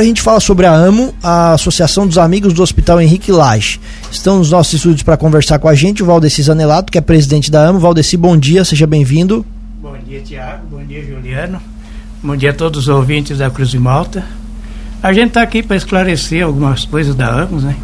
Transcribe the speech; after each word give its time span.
A 0.00 0.04
gente 0.04 0.22
fala 0.22 0.38
sobre 0.38 0.64
a 0.64 0.72
AMO, 0.72 1.12
a 1.20 1.54
Associação 1.54 2.06
dos 2.06 2.18
Amigos 2.18 2.52
do 2.52 2.62
Hospital 2.62 3.00
Henrique 3.00 3.32
Lage. 3.32 3.80
Estão 4.12 4.38
nos 4.38 4.52
nossos 4.52 4.74
estúdios 4.74 5.02
para 5.02 5.16
conversar 5.16 5.58
com 5.58 5.66
a 5.66 5.74
gente 5.74 6.04
o 6.04 6.06
Valdeci 6.06 6.40
Zanelato, 6.40 6.92
que 6.92 6.98
é 6.98 7.00
presidente 7.00 7.50
da 7.50 7.66
AMO. 7.66 7.80
Valdeci, 7.80 8.16
bom 8.16 8.36
dia, 8.36 8.64
seja 8.64 8.86
bem-vindo. 8.86 9.44
Bom 9.82 9.96
dia, 10.06 10.20
Tiago. 10.20 10.68
Bom 10.70 10.84
dia, 10.84 11.04
Juliano. 11.04 11.60
Bom 12.22 12.36
dia 12.36 12.50
a 12.50 12.54
todos 12.54 12.82
os 12.82 12.88
ouvintes 12.88 13.38
da 13.38 13.50
Cruz 13.50 13.70
de 13.70 13.78
Malta. 13.80 14.24
A 15.02 15.12
gente 15.12 15.30
está 15.30 15.42
aqui 15.42 15.64
para 15.64 15.74
esclarecer 15.74 16.44
algumas 16.44 16.84
coisas 16.84 17.16
da 17.16 17.42
AMO, 17.42 17.60
né? 17.60 17.74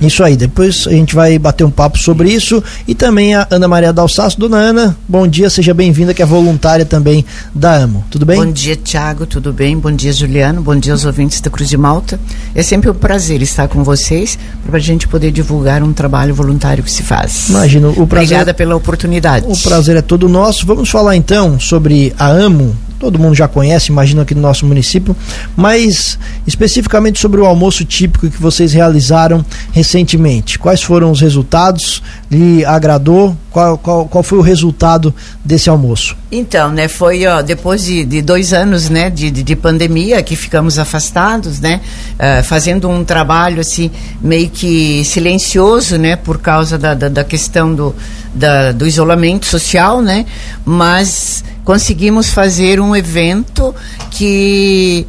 Isso 0.00 0.22
aí, 0.22 0.36
depois 0.36 0.86
a 0.86 0.90
gente 0.90 1.14
vai 1.14 1.38
bater 1.38 1.64
um 1.64 1.70
papo 1.70 1.98
sobre 1.98 2.30
isso 2.30 2.62
e 2.86 2.94
também 2.94 3.34
a 3.34 3.46
Ana 3.50 3.68
Maria 3.68 3.92
Dalsaço. 3.92 4.38
Dona 4.38 4.56
Ana, 4.56 4.96
bom 5.08 5.26
dia, 5.26 5.48
seja 5.48 5.72
bem-vinda, 5.72 6.12
que 6.12 6.22
é 6.22 6.26
voluntária 6.26 6.84
também 6.84 7.24
da 7.54 7.76
AMO. 7.76 8.04
Tudo 8.10 8.26
bem? 8.26 8.36
Bom 8.36 8.50
dia, 8.50 8.76
Tiago, 8.76 9.26
tudo 9.26 9.52
bem? 9.52 9.78
Bom 9.78 9.92
dia, 9.92 10.12
Juliano, 10.12 10.60
bom 10.60 10.76
dia 10.76 10.92
aos 10.92 11.04
ouvintes 11.04 11.40
da 11.40 11.48
Cruz 11.50 11.68
de 11.68 11.76
Malta. 11.76 12.18
É 12.54 12.62
sempre 12.62 12.90
um 12.90 12.94
prazer 12.94 13.40
estar 13.42 13.68
com 13.68 13.84
vocês 13.84 14.38
para 14.66 14.76
a 14.76 14.80
gente 14.80 15.06
poder 15.06 15.30
divulgar 15.30 15.82
um 15.82 15.92
trabalho 15.92 16.34
voluntário 16.34 16.82
que 16.82 16.90
se 16.90 17.02
faz. 17.02 17.48
Imagino, 17.48 17.90
o 17.90 18.06
prazer. 18.06 18.36
Obrigada 18.36 18.54
pela 18.54 18.76
oportunidade. 18.76 19.46
O 19.48 19.56
prazer 19.56 19.96
é 19.96 20.02
todo 20.02 20.28
nosso. 20.28 20.66
Vamos 20.66 20.90
falar 20.90 21.16
então 21.16 21.58
sobre 21.60 22.12
a 22.18 22.28
AMO, 22.28 22.76
todo 22.98 23.18
mundo 23.18 23.34
já 23.34 23.48
conhece, 23.48 23.90
imagino 23.90 24.22
aqui 24.22 24.34
no 24.34 24.40
nosso 24.40 24.66
município, 24.66 25.16
mas 25.56 26.18
especificamente 26.46 27.20
sobre 27.20 27.40
o 27.40 27.46
almoço 27.46 27.84
típico 27.84 28.30
que 28.30 28.40
vocês 28.40 28.72
realizaram 28.72 29.44
recentemente. 29.72 30.58
Quais 30.58 30.82
foram 30.82 31.10
os 31.10 31.20
resultados? 31.20 32.02
Lhe 32.30 32.64
agradou? 32.64 33.36
Qual, 33.50 33.78
qual, 33.78 34.08
qual 34.08 34.24
foi 34.24 34.38
o 34.38 34.40
resultado 34.40 35.14
desse 35.44 35.70
almoço? 35.70 36.16
Então, 36.30 36.72
né, 36.72 36.88
foi 36.88 37.24
ó, 37.26 37.40
depois 37.40 37.84
de, 37.84 38.04
de, 38.04 38.20
dois 38.20 38.52
anos, 38.52 38.88
né, 38.88 39.08
de, 39.08 39.30
de, 39.30 39.44
de, 39.44 39.54
pandemia 39.54 40.20
que 40.22 40.34
ficamos 40.34 40.78
afastados, 40.78 41.60
né, 41.60 41.80
uh, 42.14 42.42
fazendo 42.42 42.88
um 42.88 43.04
trabalho 43.04 43.60
assim 43.60 43.92
meio 44.20 44.50
que 44.50 45.04
silencioso, 45.04 45.96
né, 45.96 46.16
por 46.16 46.38
causa 46.38 46.76
da, 46.76 46.94
da, 46.94 47.08
da 47.08 47.22
questão 47.22 47.72
do, 47.72 47.94
da, 48.34 48.72
do 48.72 48.84
isolamento 48.84 49.46
social, 49.46 50.02
né, 50.02 50.26
mas 50.64 51.44
conseguimos 51.64 52.28
fazer 52.28 52.80
um 52.80 52.94
evento 52.94 53.74
que 54.10 55.06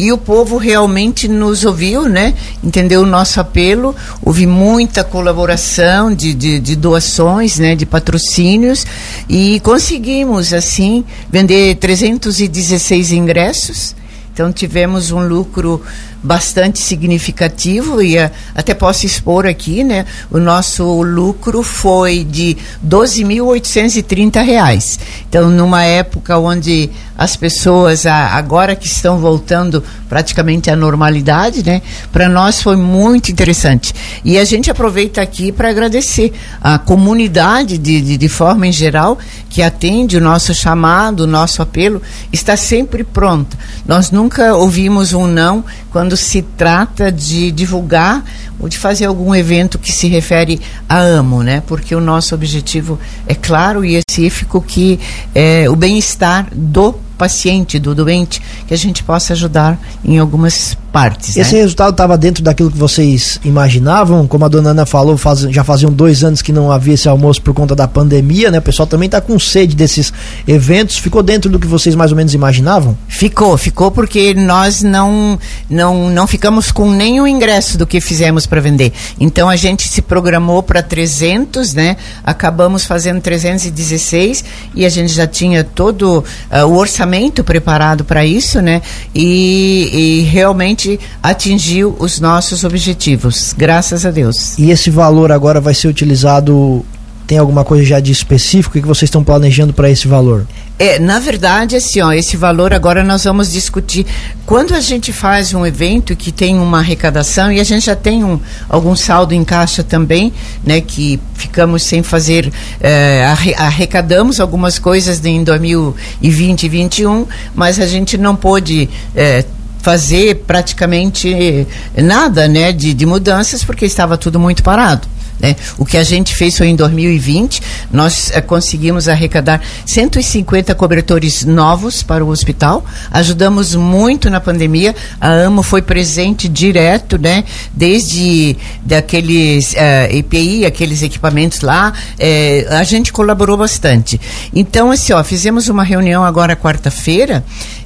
e 0.00 0.10
o 0.10 0.16
povo 0.16 0.56
realmente 0.56 1.28
nos 1.28 1.64
ouviu, 1.64 2.08
né? 2.08 2.34
Entendeu 2.64 3.02
o 3.02 3.06
nosso 3.06 3.38
apelo, 3.38 3.94
houve 4.24 4.46
muita 4.46 5.04
colaboração 5.04 6.14
de, 6.14 6.32
de, 6.32 6.58
de, 6.58 6.74
doações, 6.74 7.58
né? 7.58 7.76
De 7.76 7.84
patrocínios 7.84 8.86
e 9.28 9.60
conseguimos, 9.60 10.54
assim, 10.54 11.04
vender 11.30 11.76
316 11.76 13.12
ingressos. 13.12 13.94
Então 14.40 14.50
tivemos 14.50 15.10
um 15.10 15.20
lucro 15.20 15.82
bastante 16.22 16.78
significativo 16.78 18.02
e 18.02 18.18
uh, 18.18 18.30
até 18.54 18.74
posso 18.74 19.06
expor 19.06 19.46
aqui, 19.46 19.82
né? 19.82 20.06
O 20.30 20.38
nosso 20.38 21.02
lucro 21.02 21.62
foi 21.62 22.24
de 22.24 22.56
12.830 22.86 24.42
reais. 24.42 24.98
Então, 25.28 25.50
numa 25.50 25.82
época 25.84 26.38
onde 26.38 26.90
as 27.16 27.36
pessoas 27.36 28.06
agora 28.06 28.74
que 28.74 28.86
estão 28.86 29.18
voltando 29.18 29.82
praticamente 30.08 30.70
à 30.70 30.76
normalidade, 30.76 31.64
né? 31.64 31.82
Para 32.12 32.28
nós 32.28 32.62
foi 32.62 32.76
muito 32.76 33.30
interessante. 33.30 33.94
E 34.24 34.38
a 34.38 34.44
gente 34.44 34.70
aproveita 34.70 35.20
aqui 35.20 35.52
para 35.52 35.68
agradecer 35.70 36.32
a 36.62 36.78
comunidade 36.78 37.76
de, 37.76 38.00
de, 38.00 38.16
de, 38.16 38.28
forma 38.28 38.66
em 38.66 38.72
geral 38.72 39.18
que 39.48 39.62
atende 39.62 40.16
o 40.16 40.20
nosso 40.20 40.54
chamado, 40.54 41.20
o 41.20 41.26
nosso 41.26 41.60
apelo, 41.60 42.00
está 42.32 42.56
sempre 42.56 43.04
pronta. 43.04 43.56
Nós 43.86 44.10
nunca 44.10 44.29
ouvimos 44.38 45.12
um 45.12 45.26
não 45.26 45.64
quando 45.90 46.16
se 46.16 46.42
trata 46.42 47.10
de 47.10 47.50
divulgar 47.50 48.24
ou 48.58 48.68
de 48.68 48.78
fazer 48.78 49.06
algum 49.06 49.34
evento 49.34 49.78
que 49.78 49.90
se 49.90 50.08
refere 50.08 50.60
a 50.88 50.98
amo, 50.98 51.42
né? 51.42 51.62
Porque 51.66 51.94
o 51.94 52.00
nosso 52.00 52.34
objetivo 52.34 52.98
é 53.26 53.34
claro 53.34 53.84
e 53.84 53.96
específico 53.96 54.60
que 54.60 55.00
é 55.34 55.68
o 55.68 55.74
bem-estar 55.76 56.46
do 56.52 56.94
paciente, 57.20 57.78
do 57.78 57.94
doente, 57.94 58.40
que 58.66 58.72
a 58.72 58.78
gente 58.78 59.04
possa 59.04 59.34
ajudar 59.34 59.78
em 60.02 60.18
algumas 60.18 60.74
partes. 60.90 61.36
Esse 61.36 61.54
né? 61.54 61.60
resultado 61.60 61.90
estava 61.90 62.16
dentro 62.16 62.42
daquilo 62.42 62.70
que 62.70 62.78
vocês 62.78 63.38
imaginavam? 63.44 64.26
Como 64.26 64.44
a 64.44 64.48
dona 64.48 64.70
Ana 64.70 64.86
falou, 64.86 65.18
faz, 65.18 65.40
já 65.40 65.62
faziam 65.62 65.92
dois 65.92 66.24
anos 66.24 66.40
que 66.40 66.50
não 66.50 66.72
havia 66.72 66.94
esse 66.94 67.08
almoço 67.08 67.40
por 67.42 67.54
conta 67.54 67.76
da 67.76 67.86
pandemia, 67.86 68.50
né? 68.50 68.58
O 68.58 68.62
pessoal 68.62 68.86
também 68.86 69.06
está 69.06 69.20
com 69.20 69.38
sede 69.38 69.76
desses 69.76 70.12
eventos. 70.48 70.96
Ficou 70.96 71.22
dentro 71.22 71.50
do 71.50 71.58
que 71.58 71.66
vocês 71.66 71.94
mais 71.94 72.10
ou 72.10 72.16
menos 72.16 72.34
imaginavam? 72.34 72.96
Ficou, 73.06 73.56
ficou 73.56 73.90
porque 73.90 74.34
nós 74.34 74.82
não, 74.82 75.38
não, 75.68 76.08
não 76.08 76.26
ficamos 76.26 76.72
com 76.72 76.90
nenhum 76.90 77.26
ingresso 77.26 77.76
do 77.76 77.86
que 77.86 78.00
fizemos 78.00 78.46
para 78.46 78.60
vender. 78.60 78.92
Então 79.18 79.48
a 79.48 79.56
gente 79.56 79.86
se 79.88 80.00
programou 80.00 80.62
para 80.62 80.82
300, 80.82 81.74
né? 81.74 81.96
Acabamos 82.24 82.84
fazendo 82.84 83.20
316 83.20 84.44
e 84.74 84.86
a 84.86 84.88
gente 84.88 85.12
já 85.12 85.26
tinha 85.26 85.62
todo 85.62 86.24
uh, 86.50 86.66
o 86.66 86.76
orçamento 86.76 87.09
preparado 87.42 88.04
para 88.04 88.24
isso, 88.24 88.60
né? 88.60 88.80
E, 89.14 89.90
e, 89.92 90.20
realmente 90.22 90.98
atingiu 91.22 91.96
os 91.98 92.20
nossos 92.20 92.64
objetivos, 92.64 93.54
graças 93.56 94.06
a 94.06 94.10
Deus. 94.10 94.58
E 94.58 94.70
esse 94.70 94.90
valor 94.90 95.32
agora 95.32 95.60
vai 95.60 95.74
ser 95.74 95.88
utilizado 95.88 96.84
tem 97.30 97.38
alguma 97.38 97.64
coisa 97.64 97.84
já 97.84 98.00
de 98.00 98.10
específico 98.10 98.72
que 98.72 98.84
vocês 98.84 99.06
estão 99.06 99.22
planejando 99.22 99.72
para 99.72 99.88
esse 99.88 100.08
valor? 100.08 100.48
É, 100.76 100.98
na 100.98 101.20
verdade, 101.20 101.76
assim, 101.76 102.00
ó, 102.00 102.10
esse 102.10 102.36
valor 102.36 102.74
agora 102.74 103.04
nós 103.04 103.22
vamos 103.22 103.52
discutir. 103.52 104.04
Quando 104.44 104.74
a 104.74 104.80
gente 104.80 105.12
faz 105.12 105.54
um 105.54 105.64
evento 105.64 106.16
que 106.16 106.32
tem 106.32 106.58
uma 106.58 106.78
arrecadação 106.78 107.52
e 107.52 107.60
a 107.60 107.64
gente 107.64 107.86
já 107.86 107.94
tem 107.94 108.24
um, 108.24 108.40
algum 108.68 108.96
saldo 108.96 109.32
em 109.32 109.44
caixa 109.44 109.84
também, 109.84 110.32
né, 110.64 110.80
que 110.80 111.20
ficamos 111.34 111.84
sem 111.84 112.02
fazer, 112.02 112.52
é, 112.80 113.24
arrecadamos 113.56 114.40
algumas 114.40 114.80
coisas 114.80 115.24
em 115.24 115.44
2020 115.44 116.64
e 116.64 116.68
2021, 116.68 117.26
mas 117.54 117.78
a 117.78 117.86
gente 117.86 118.18
não 118.18 118.34
pôde 118.34 118.88
é, 119.14 119.44
fazer 119.78 120.34
praticamente 120.48 121.64
nada, 121.96 122.48
né, 122.48 122.72
de, 122.72 122.92
de 122.92 123.06
mudanças 123.06 123.62
porque 123.62 123.84
estava 123.84 124.18
tudo 124.18 124.40
muito 124.40 124.64
parado. 124.64 125.06
Né? 125.40 125.56
O 125.78 125.84
que 125.84 125.96
a 125.96 126.04
gente 126.04 126.34
fez 126.34 126.56
foi 126.56 126.68
em 126.68 126.76
2020, 126.76 127.62
nós 127.90 128.30
eh, 128.32 128.40
conseguimos 128.40 129.08
arrecadar 129.08 129.60
150 129.86 130.74
cobertores 130.74 131.44
novos 131.44 132.02
para 132.02 132.24
o 132.24 132.28
hospital, 132.28 132.84
ajudamos 133.10 133.74
muito 133.74 134.28
na 134.28 134.40
pandemia, 134.40 134.94
a 135.20 135.30
AMO 135.44 135.62
foi 135.62 135.82
presente 135.82 136.48
direto, 136.48 137.18
né? 137.18 137.44
desde 137.72 138.56
daqueles 138.82 139.72
uh, 139.72 139.76
eh, 139.76 140.18
EPI, 140.18 140.66
aqueles 140.66 141.02
equipamentos 141.02 141.62
lá, 141.62 141.92
eh, 142.18 142.66
a 142.70 142.82
gente 142.82 143.12
colaborou 143.12 143.56
bastante. 143.56 144.20
Então, 144.54 144.90
assim, 144.90 145.12
ó, 145.12 145.22
fizemos 145.24 145.68
uma 145.68 145.82
reunião 145.82 146.22
agora 146.24 146.54
quarta-feira 146.54 147.42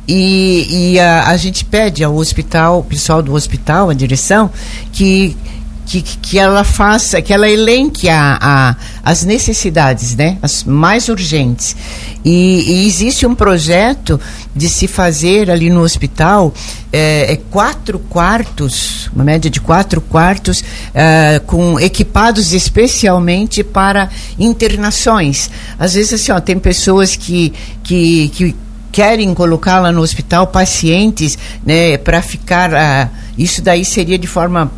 e, 0.09 0.95
e 0.95 1.01
a, 1.01 1.29
a 1.29 1.37
gente 1.37 1.65
pede 1.65 2.03
ao 2.03 2.15
hospital, 2.17 2.83
pessoal 2.83 3.23
do 3.23 3.33
hospital, 3.35 3.91
a 3.91 3.95
direção, 3.95 4.51
que 4.93 5.37
que, 5.87 6.03
que 6.03 6.39
ela 6.39 6.65
faça, 6.65 7.21
que 7.21 7.33
ela 7.33 7.49
elenque 7.49 8.09
a, 8.09 8.39
a, 8.41 8.77
as 9.03 9.25
necessidades, 9.25 10.15
né, 10.17 10.39
as 10.43 10.65
mais 10.65 11.09
urgentes. 11.09 11.77
E, 12.25 12.65
e, 12.67 12.87
existe 12.87 13.27
um 13.27 13.35
projeto 13.35 14.19
de 14.55 14.69
se 14.69 14.87
fazer 14.89 15.51
ali 15.51 15.69
no 15.69 15.83
hospital 15.83 16.55
é, 16.93 17.33
é 17.33 17.37
quatro 17.51 17.99
quartos, 17.99 19.11
uma 19.15 19.25
média 19.25 19.51
de 19.51 19.61
quatro 19.61 20.01
quartos, 20.01 20.65
é, 20.95 21.41
com 21.47 21.79
equipados 21.79 22.53
especialmente 22.53 23.63
para 23.63 24.09
internações. 24.39 25.51
Às 25.79 25.95
vezes 25.95 26.15
assim, 26.15 26.33
ó, 26.33 26.41
tem 26.41 26.59
pessoas 26.59 27.15
que, 27.15 27.53
que, 27.83 28.29
que 28.31 28.57
querem 28.95 29.35
colocá-la 29.35 29.91
no 29.91 30.01
hospital 30.01 30.47
pacientes, 30.47 31.37
né, 31.67 31.99
para 31.99 32.23
ficar. 32.23 32.71
Uh, 32.73 33.11
isso 33.37 33.61
daí 33.61 33.85
seria 33.85 34.17
de 34.17 34.29
forma 34.29 34.71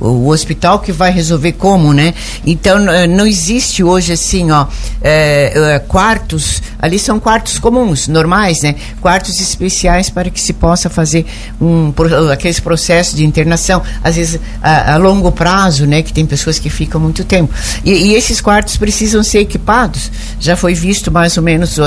o 0.00 0.28
hospital 0.28 0.78
que 0.78 0.92
vai 0.92 1.10
resolver 1.10 1.52
como, 1.52 1.92
né? 1.92 2.14
Então 2.46 2.78
não 3.08 3.26
existe 3.26 3.82
hoje 3.82 4.12
assim, 4.12 4.50
ó, 4.50 4.66
é, 5.02 5.52
é, 5.74 5.78
quartos. 5.80 6.62
Ali 6.78 6.98
são 6.98 7.18
quartos 7.18 7.58
comuns, 7.58 8.06
normais, 8.06 8.62
né? 8.62 8.76
Quartos 9.00 9.40
especiais 9.40 10.10
para 10.10 10.30
que 10.30 10.40
se 10.40 10.52
possa 10.52 10.88
fazer 10.88 11.26
um 11.60 11.92
aqueles 12.32 12.60
processos 12.60 13.16
de 13.16 13.24
internação, 13.24 13.82
às 14.02 14.16
vezes 14.16 14.40
a, 14.62 14.94
a 14.94 14.96
longo 14.96 15.32
prazo, 15.32 15.86
né? 15.86 16.02
Que 16.02 16.12
tem 16.12 16.24
pessoas 16.24 16.58
que 16.58 16.70
ficam 16.70 17.00
muito 17.00 17.24
tempo. 17.24 17.52
E, 17.84 17.92
e, 17.92 18.14
esses 18.14 18.40
quartos 18.40 18.76
precisam 18.76 19.22
ser 19.22 19.40
equipados. 19.40 20.10
Já 20.38 20.56
foi 20.56 20.74
visto 20.74 21.10
mais 21.10 21.36
ou 21.36 21.42
menos 21.42 21.78
uh, 21.78 21.82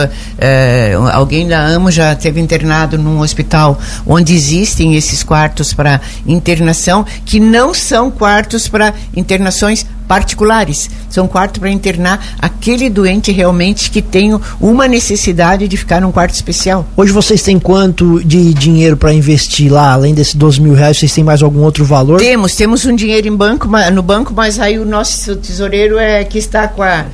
alguém 1.14 1.48
da 1.48 1.66
AMO 1.68 1.92
já 1.92 2.16
teve 2.16 2.40
internado 2.40 2.98
num 2.98 3.20
hospital 3.20 3.80
onde 4.06 4.34
existem 4.34 4.96
esses 4.96 5.24
quartos 5.24 5.74
para 5.74 6.02
internação 6.26 7.06
que 7.26 7.40
não 7.40 7.74
são 7.74 8.01
são 8.02 8.10
quartos 8.10 8.68
para 8.68 8.96
internações 9.16 9.86
particulares. 10.08 10.90
São 11.08 11.28
quartos 11.28 11.60
para 11.60 11.70
internar 11.70 12.20
aquele 12.42 12.90
doente 12.90 13.32
realmente 13.32 13.92
que 13.92 14.02
tem 14.02 14.38
uma 14.60 14.88
necessidade 14.88 15.68
de 15.68 15.78
ficar 15.78 16.02
num 16.02 16.12
quarto 16.12 16.34
especial. 16.34 16.88
Hoje 16.98 17.12
vocês 17.14 17.44
têm 17.44 17.60
quanto 17.60 18.24
de 18.24 18.56
dinheiro 18.56 18.98
para 18.98 19.14
investir 19.14 19.72
lá? 19.72 19.94
Além 19.94 20.16
desses 20.16 20.34
12 20.34 20.60
mil 20.62 20.74
reais, 20.74 20.98
vocês 20.98 21.14
têm 21.14 21.24
mais 21.24 21.44
algum 21.44 21.62
outro 21.62 21.86
valor? 21.86 22.20
Temos, 22.20 22.56
temos 22.56 22.86
um 22.86 22.96
dinheiro 22.96 23.28
em 23.28 23.36
banco, 23.36 23.68
no 23.94 24.02
banco, 24.02 24.34
mas 24.36 24.60
aí 24.60 24.80
o 24.80 24.86
nosso 24.86 25.36
tesoureiro 25.36 26.00
é 26.00 26.24
que 26.24 26.40
está 26.40 26.68
com 26.68 26.82
a. 26.82 27.06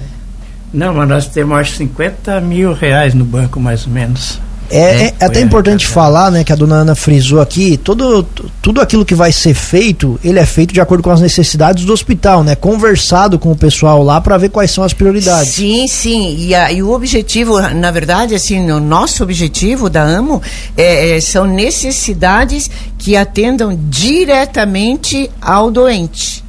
Não, 0.74 0.94
mas 0.94 1.10
nós 1.10 1.28
temos 1.28 1.58
acho 1.58 1.76
50 1.76 2.40
mil 2.40 2.74
reais 2.74 3.14
no 3.14 3.26
banco, 3.26 3.60
mais 3.60 3.86
ou 3.86 3.92
menos. 3.92 4.40
É, 4.70 4.80
é, 4.80 5.14
é 5.20 5.26
até 5.26 5.42
importante 5.42 5.88
falar, 5.88 6.32
né, 6.32 6.44
que 6.44 6.52
a 6.52 6.56
dona 6.56 6.76
Ana 6.76 6.96
frisou 6.96 7.40
aqui, 7.40 7.78
todo, 7.78 8.24
tudo 8.62 8.82
aquilo 8.82 9.06
que 9.06 9.16
vai 9.16 9.32
ser 9.32 9.54
feito, 9.54 10.20
ele 10.24 10.40
é 10.40 10.46
feito 10.46 10.74
de 10.74 10.82
acordo 10.82 11.04
com 11.04 11.12
as 11.12 11.22
necessidades 11.22 11.86
do 11.86 11.94
hospital, 11.94 12.44
né? 12.44 12.56
Conversado 12.56 13.40
com 13.40 13.52
o 13.52 13.56
pessoal 13.56 14.04
lá 14.04 14.20
para 14.20 14.38
ver 14.38 14.50
quais 14.50 14.72
são 14.72 14.84
as 14.84 14.94
prioridades. 14.94 15.54
Sim, 15.54 15.88
sim. 15.88 16.36
E, 16.38 16.56
a, 16.56 16.72
e 16.72 16.84
o 16.84 16.92
objetivo, 16.92 17.60
na 17.62 17.92
verdade, 17.92 18.36
assim, 18.36 18.70
o 18.72 18.80
nosso 18.80 19.24
objetivo 19.24 19.90
da 19.90 20.04
AMO 20.04 20.42
é, 20.76 21.18
é, 21.18 21.22
são 21.22 21.46
necessidades 21.46 22.70
que 22.98 23.16
atendam 23.16 23.78
diretamente 23.90 25.30
ao 25.42 25.72
doente. 25.72 26.47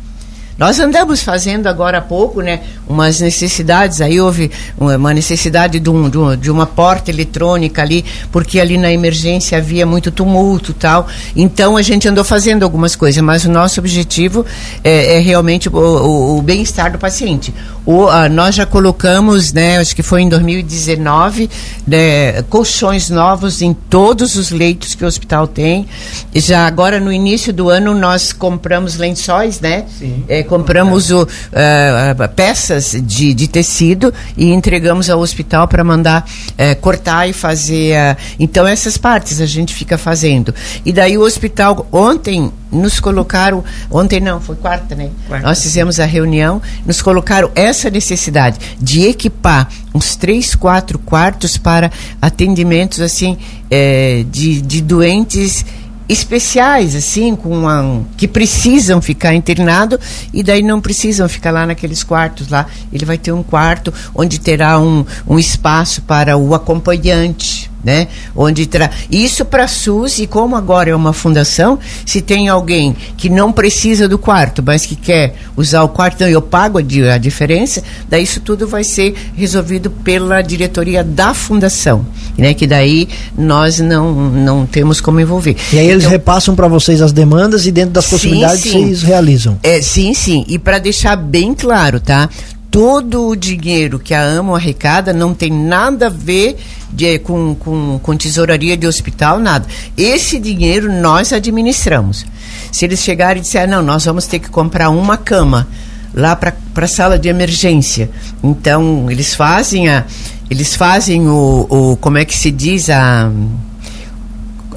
Nós 0.58 0.80
andamos 0.80 1.22
fazendo 1.22 1.68
agora 1.68 1.98
há 1.98 2.00
pouco, 2.00 2.40
né, 2.40 2.62
umas 2.88 3.20
necessidades, 3.20 4.00
aí 4.00 4.20
houve 4.20 4.50
uma 4.76 5.14
necessidade 5.14 5.78
de, 5.78 5.88
um, 5.88 6.10
de, 6.36 6.50
uma, 6.50 6.66
porta 6.66 7.12
eletrônica 7.12 7.80
ali, 7.80 8.04
porque 8.32 8.58
ali 8.58 8.76
na 8.76 8.92
emergência 8.92 9.58
havia 9.58 9.86
muito 9.86 10.10
tumulto 10.10 10.74
tal. 10.74 11.06
Então 11.36 11.76
a 11.76 11.82
gente 11.82 12.08
andou 12.08 12.24
fazendo 12.24 12.64
algumas 12.64 12.96
coisas, 12.96 13.22
mas 13.22 13.44
o 13.44 13.50
nosso 13.50 13.78
objetivo 13.78 14.44
é, 14.82 15.18
é 15.18 15.20
realmente 15.20 15.68
o, 15.68 15.76
o, 15.76 16.38
o 16.38 16.42
bem-estar 16.42 16.90
do 16.90 16.98
paciente. 16.98 17.54
O, 17.86 18.08
a, 18.08 18.28
nós 18.28 18.56
já 18.56 18.66
colocamos, 18.66 19.52
né, 19.52 19.78
acho 19.78 19.94
que 19.94 20.02
foi 20.02 20.22
em 20.22 20.28
2019, 20.28 21.48
né, 21.86 22.42
colchões 22.42 23.10
novos 23.10 23.62
em 23.62 23.72
todos 23.72 24.34
os 24.34 24.50
leitos 24.50 24.96
que 24.96 25.04
o 25.04 25.06
hospital 25.06 25.46
tem. 25.46 25.86
Já 26.34 26.66
agora 26.66 26.98
no 26.98 27.12
início 27.12 27.52
do 27.52 27.70
ano 27.70 27.94
nós 27.94 28.32
compramos 28.32 28.96
lençóis, 28.96 29.60
né? 29.60 29.84
Sim. 29.98 30.24
É, 30.28 30.47
compramos 30.48 31.10
o, 31.10 31.22
uh, 31.22 32.28
peças 32.34 32.96
de, 33.00 33.32
de 33.34 33.46
tecido 33.46 34.12
e 34.36 34.52
entregamos 34.52 35.08
ao 35.08 35.20
hospital 35.20 35.68
para 35.68 35.84
mandar 35.84 36.24
uh, 36.24 36.80
cortar 36.80 37.28
e 37.28 37.32
fazer. 37.32 37.94
Uh, 37.94 38.16
então, 38.40 38.66
essas 38.66 38.96
partes 38.96 39.40
a 39.40 39.46
gente 39.46 39.74
fica 39.74 39.96
fazendo. 39.96 40.54
E 40.84 40.92
daí 40.92 41.16
o 41.16 41.22
hospital, 41.22 41.86
ontem, 41.92 42.50
nos 42.70 43.00
colocaram. 43.00 43.64
Ontem 43.90 44.20
não, 44.20 44.40
foi 44.40 44.56
quarta, 44.56 44.94
né? 44.94 45.10
Quarta. 45.26 45.46
Nós 45.46 45.62
fizemos 45.62 46.00
a 46.00 46.04
reunião, 46.04 46.60
nos 46.84 47.00
colocaram 47.00 47.50
essa 47.54 47.90
necessidade 47.90 48.58
de 48.80 49.06
equipar 49.06 49.68
uns 49.94 50.16
três, 50.16 50.54
quatro 50.54 50.98
quartos 50.98 51.56
para 51.56 51.90
atendimentos 52.20 53.00
assim 53.00 53.38
eh, 53.70 54.24
de, 54.30 54.60
de 54.60 54.80
doentes 54.80 55.64
especiais, 56.08 56.94
assim, 56.94 57.36
com 57.36 57.50
uma, 57.50 58.02
que 58.16 58.26
precisam 58.26 59.02
ficar 59.02 59.34
internado 59.34 59.98
e 60.32 60.42
daí 60.42 60.62
não 60.62 60.80
precisam 60.80 61.28
ficar 61.28 61.50
lá 61.50 61.66
naqueles 61.66 62.02
quartos 62.02 62.48
lá. 62.48 62.66
Ele 62.92 63.04
vai 63.04 63.18
ter 63.18 63.32
um 63.32 63.42
quarto 63.42 63.92
onde 64.14 64.40
terá 64.40 64.80
um, 64.80 65.04
um 65.26 65.38
espaço 65.38 66.02
para 66.02 66.36
o 66.36 66.54
acompanhante, 66.54 67.67
né? 67.82 68.08
Onde 68.34 68.66
terá 68.66 68.90
isso 69.10 69.44
para 69.44 69.64
a 69.64 69.68
SUS 69.68 70.18
e 70.18 70.26
como 70.26 70.56
agora 70.56 70.90
é 70.90 70.94
uma 70.94 71.12
fundação, 71.12 71.78
se 72.04 72.20
tem 72.20 72.48
alguém 72.48 72.96
que 73.16 73.28
não 73.28 73.52
precisa 73.52 74.08
do 74.08 74.18
quarto, 74.18 74.62
mas 74.64 74.84
que 74.84 74.96
quer 74.96 75.36
usar 75.56 75.82
o 75.82 75.88
quarto, 75.88 76.14
então 76.16 76.28
eu 76.28 76.42
pago 76.42 76.78
a, 76.78 77.14
a 77.14 77.18
diferença, 77.18 77.82
daí 78.08 78.22
isso 78.22 78.40
tudo 78.40 78.66
vai 78.66 78.84
ser 78.84 79.14
resolvido 79.36 79.90
pela 79.90 80.42
diretoria 80.42 81.02
da 81.04 81.34
fundação, 81.34 82.04
né? 82.36 82.54
Que 82.54 82.66
daí 82.66 83.08
nós 83.36 83.78
não 83.78 84.12
não 84.30 84.66
temos 84.66 85.00
como 85.00 85.20
envolver. 85.20 85.56
E 85.72 85.78
aí 85.78 85.88
eles 85.88 86.04
então, 86.04 86.10
repassam 86.10 86.54
para 86.54 86.68
vocês 86.68 87.00
as 87.00 87.12
demandas 87.12 87.66
e 87.66 87.70
dentro 87.70 87.92
das 87.92 88.06
possibilidades 88.06 88.62
sim, 88.62 88.70
sim. 88.70 88.84
vocês 88.84 89.02
realizam. 89.02 89.58
É, 89.62 89.80
sim, 89.80 90.14
sim. 90.14 90.44
E 90.48 90.58
para 90.58 90.78
deixar 90.78 91.16
bem 91.16 91.54
claro, 91.54 92.00
tá? 92.00 92.28
Todo 92.70 93.28
o 93.28 93.36
dinheiro 93.36 93.98
que 93.98 94.14
a 94.14 94.22
AMO 94.22 94.54
arrecada 94.54 95.12
não 95.12 95.34
tem 95.34 95.50
nada 95.50 96.06
a 96.06 96.10
ver 96.10 96.56
de, 96.92 97.18
com, 97.18 97.54
com, 97.54 97.98
com 98.02 98.16
tesouraria 98.16 98.76
de 98.76 98.86
hospital, 98.86 99.38
nada. 99.38 99.66
Esse 99.96 100.38
dinheiro 100.38 100.92
nós 100.92 101.32
administramos. 101.32 102.26
Se 102.70 102.84
eles 102.84 103.00
chegarem 103.00 103.40
e 103.40 103.42
disserem, 103.42 103.70
não, 103.70 103.82
nós 103.82 104.04
vamos 104.04 104.26
ter 104.26 104.38
que 104.38 104.50
comprar 104.50 104.90
uma 104.90 105.16
cama 105.16 105.66
lá 106.14 106.34
para 106.36 106.54
a 106.76 106.88
sala 106.88 107.18
de 107.18 107.28
emergência. 107.28 108.10
Então, 108.42 109.10
eles 109.10 109.34
fazem 109.34 109.88
a. 109.88 110.04
Eles 110.50 110.74
fazem 110.74 111.28
o, 111.28 111.66
o 111.68 111.96
como 111.98 112.16
é 112.16 112.24
que 112.24 112.34
se 112.34 112.50
diz 112.50 112.88
a 112.88 113.30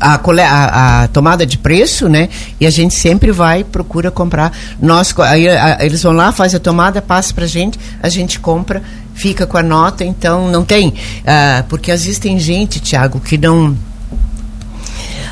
a, 0.01 0.19
a, 0.19 1.03
a, 1.03 1.07
tomada 1.07 1.45
de 1.45 1.57
preço, 1.57 2.09
né? 2.09 2.27
E 2.59 2.65
a 2.65 2.69
gente 2.69 2.93
sempre 2.93 3.31
vai, 3.31 3.63
procura 3.63 4.09
comprar. 4.09 4.51
Nós, 4.81 5.13
aí, 5.19 5.47
a, 5.47 5.77
eles 5.81 6.01
vão 6.01 6.11
lá, 6.11 6.31
faz 6.31 6.55
a 6.55 6.59
tomada, 6.59 7.01
passa 7.01 7.33
pra 7.33 7.45
gente, 7.45 7.79
a 8.01 8.09
gente 8.09 8.39
compra, 8.39 8.81
fica 9.13 9.45
com 9.45 9.57
a 9.57 9.63
nota, 9.63 10.03
então 10.03 10.49
não 10.49 10.65
tem. 10.65 10.89
Uh, 10.89 11.63
porque 11.69 11.91
às 11.91 12.03
vezes 12.03 12.19
tem 12.19 12.39
gente, 12.39 12.79
Tiago, 12.79 13.19
que 13.19 13.37
não. 13.37 13.77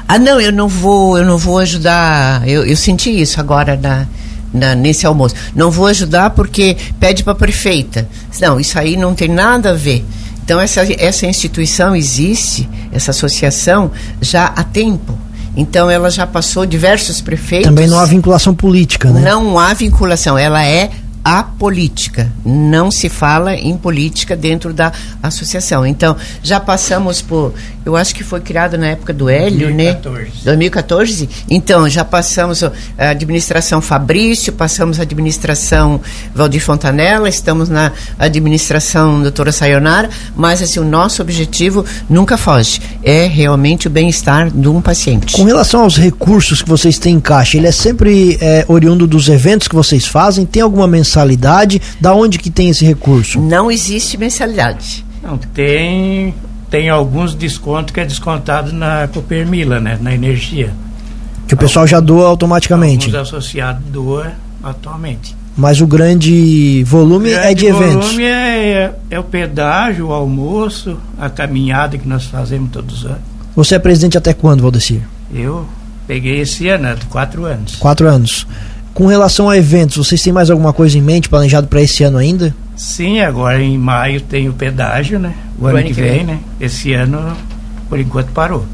Ah, 0.07 0.17
não, 0.17 0.39
eu 0.39 0.51
não 0.51 0.67
vou, 0.67 1.17
eu 1.17 1.25
não 1.25 1.37
vou 1.37 1.59
ajudar. 1.59 2.47
Eu, 2.47 2.65
eu 2.65 2.75
senti 2.75 3.09
isso 3.09 3.39
agora 3.39 3.75
na, 3.75 4.07
na, 4.53 4.75
nesse 4.75 5.05
almoço. 5.05 5.35
Não 5.55 5.69
vou 5.71 5.87
ajudar 5.87 6.31
porque 6.31 6.77
pede 6.99 7.23
para 7.23 7.33
a 7.33 7.35
prefeita. 7.35 8.07
Não, 8.39 8.59
isso 8.59 8.77
aí 8.77 8.97
não 8.97 9.13
tem 9.13 9.27
nada 9.27 9.71
a 9.71 9.73
ver. 9.73 10.05
Então, 10.49 10.59
essa, 10.59 10.81
essa 10.97 11.27
instituição 11.27 11.95
existe, 11.95 12.67
essa 12.91 13.11
associação, 13.11 13.91
já 14.19 14.45
há 14.45 14.63
tempo. 14.63 15.15
Então, 15.55 15.91
ela 15.91 16.09
já 16.09 16.25
passou 16.25 16.65
diversos 16.65 17.21
prefeitos. 17.21 17.67
Também 17.67 17.85
não 17.85 17.99
há 17.99 18.05
vinculação 18.05 18.55
política, 18.55 19.11
né? 19.11 19.21
Não 19.21 19.59
há 19.59 19.71
vinculação, 19.75 20.35
ela 20.35 20.65
é 20.65 20.89
a 21.23 21.43
política. 21.43 22.31
Não 22.45 22.89
se 22.89 23.09
fala 23.09 23.55
em 23.55 23.75
política 23.77 24.35
dentro 24.35 24.73
da 24.73 24.91
associação. 25.21 25.85
Então, 25.85 26.15
já 26.41 26.59
passamos 26.59 27.21
por. 27.21 27.53
Eu 27.85 27.95
acho 27.95 28.13
que 28.13 28.23
foi 28.23 28.39
criado 28.39 28.77
na 28.77 28.87
época 28.87 29.13
do 29.13 29.29
Hélio, 29.29 29.67
2014. 29.67 30.25
né? 30.25 30.31
2014. 30.43 31.29
Então, 31.49 31.89
já 31.89 32.05
passamos 32.05 32.63
a 32.63 32.71
administração 32.97 33.81
Fabrício, 33.81 34.53
passamos 34.53 34.99
a 34.99 35.03
administração 35.03 35.99
Valdir 36.33 36.61
Fontanella, 36.61 37.27
estamos 37.27 37.69
na 37.69 37.91
administração 38.17 39.21
doutora 39.21 39.51
Sayonara, 39.51 40.09
mas 40.35 40.61
assim, 40.61 40.79
o 40.79 40.85
nosso 40.85 41.21
objetivo 41.21 41.85
nunca 42.09 42.37
foge. 42.37 42.81
É 43.03 43.25
realmente 43.25 43.87
o 43.87 43.89
bem-estar 43.89 44.49
de 44.49 44.67
um 44.67 44.81
paciente. 44.81 45.33
Com 45.35 45.43
relação 45.43 45.81
aos 45.81 45.97
recursos 45.97 46.61
que 46.61 46.69
vocês 46.69 46.97
têm 46.97 47.15
em 47.15 47.19
caixa, 47.19 47.57
ele 47.57 47.67
é 47.67 47.71
sempre 47.71 48.37
é, 48.39 48.65
oriundo 48.67 49.07
dos 49.07 49.27
eventos 49.29 49.67
que 49.67 49.75
vocês 49.75 50.05
fazem? 50.05 50.45
Tem 50.45 50.61
alguma 50.61 50.87
mensagem? 50.87 51.08
Mensalidade? 51.09 51.81
Da 51.99 52.13
onde 52.13 52.37
que 52.37 52.51
tem 52.51 52.69
esse 52.69 52.85
recurso? 52.85 53.39
Não 53.39 53.71
existe 53.71 54.17
mensalidade. 54.17 55.03
Não, 55.23 55.37
tem, 55.37 56.33
tem 56.69 56.89
alguns 56.89 57.33
descontos 57.33 57.93
que 57.93 57.99
é 57.99 58.05
descontado 58.05 58.71
na 58.71 59.07
Copermila, 59.07 59.79
né? 59.79 59.97
Na 59.99 60.13
energia. 60.13 60.71
Que 61.47 61.55
o 61.55 61.57
pessoal 61.57 61.87
já 61.87 61.99
doa 61.99 62.27
automaticamente. 62.27 63.07
Alguns 63.07 63.27
associados 63.27 63.83
doa 63.85 64.33
atualmente. 64.63 65.35
Mas 65.57 65.81
o 65.81 65.87
grande 65.87 66.83
volume 66.85 67.31
grande 67.31 67.47
é 67.47 67.53
de 67.53 67.65
eventos. 67.65 67.95
O 67.95 67.99
volume 68.11 68.23
é, 68.23 68.67
é, 68.67 68.95
é, 69.09 69.19
o 69.19 69.23
pedágio, 69.23 70.07
o 70.07 70.13
almoço, 70.13 70.97
a 71.19 71.29
caminhada 71.29 71.97
que 71.97 72.07
nós 72.07 72.25
fazemos 72.25 72.71
todos 72.71 72.99
os 72.99 73.05
anos. 73.05 73.21
Você 73.55 73.75
é 73.75 73.79
presidente 73.79 74.17
até 74.17 74.33
quando, 74.33 74.61
Valdecir? 74.61 75.01
Eu 75.33 75.67
peguei 76.07 76.39
esse 76.39 76.69
ano, 76.69 76.95
quatro 77.09 77.45
anos. 77.45 77.75
Quatro 77.75 78.07
anos. 78.07 78.47
Com 78.99 79.05
relação 79.05 79.49
a 79.49 79.55
eventos, 79.55 79.95
vocês 79.95 80.21
têm 80.21 80.33
mais 80.33 80.49
alguma 80.49 80.73
coisa 80.73 80.97
em 80.97 81.01
mente 81.01 81.29
planejado 81.29 81.67
para 81.67 81.81
esse 81.81 82.03
ano 82.03 82.17
ainda? 82.17 82.53
Sim, 82.75 83.21
agora 83.21 83.63
em 83.63 83.77
maio 83.77 84.19
tem 84.19 84.49
o 84.49 84.53
pedágio, 84.53 85.17
né? 85.17 85.33
O, 85.57 85.63
o 85.63 85.67
ano, 85.67 85.77
ano, 85.77 85.87
que 85.87 85.93
vem, 85.93 86.11
vem, 86.11 86.23
né? 86.25 86.39
Esse 86.59 86.91
ano, 86.91 87.33
por 87.87 87.97
enquanto, 87.97 88.33
parou. 88.33 88.65